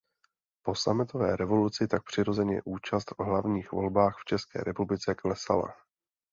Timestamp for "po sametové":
0.65-1.35